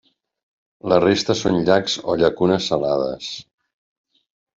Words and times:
La 0.93 0.97
resta 1.01 1.35
són 1.41 1.59
llacs 1.67 1.97
o 2.13 2.15
llacunes 2.21 2.71
salades. 2.73 3.29